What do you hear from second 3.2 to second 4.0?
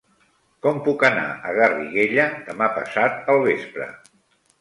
al vespre?